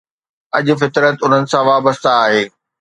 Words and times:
اڄ 0.57 0.67
فطرت 0.81 1.17
انهن 1.25 1.43
سان 1.51 1.63
وابسته 1.69 2.09
آهي. 2.23 2.43